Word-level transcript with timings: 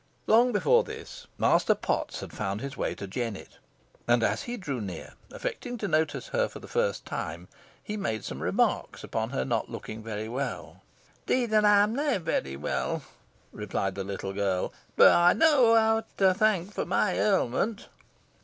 Long 0.25 0.51
before 0.51 0.83
this 0.83 1.27
Master 1.37 1.75
Potts 1.75 2.21
had 2.21 2.33
found 2.33 2.59
his 2.59 2.75
way 2.75 2.95
to 2.95 3.05
Jennet, 3.05 3.59
and 4.07 4.23
as 4.23 4.41
he 4.41 4.57
drew 4.57 4.81
near, 4.81 5.13
affecting 5.31 5.77
to 5.77 5.87
notice 5.87 6.29
her 6.29 6.47
for 6.49 6.57
the 6.57 6.67
first 6.67 7.05
time, 7.05 7.47
he 7.83 7.97
made 7.97 8.25
some 8.25 8.41
remarks 8.41 9.03
upon 9.03 9.29
her 9.29 9.45
not 9.45 9.69
looking 9.69 10.01
very 10.01 10.27
well. 10.27 10.81
"'Deed, 11.27 11.53
an 11.53 11.65
ey'm 11.65 11.93
nah 11.93 12.17
varry 12.17 12.57
weel," 12.57 13.03
replied 13.51 13.93
the 13.93 14.03
little 14.03 14.33
girl, 14.33 14.73
"boh 14.95 15.05
ey 15.27 15.33
knoa 15.35 15.37
who 15.37 15.75
ey 15.75 15.79
han 15.79 16.03
to 16.17 16.33
thonk 16.33 16.73
fo' 16.73 16.85
my 16.85 17.11
ailment." 17.13 17.87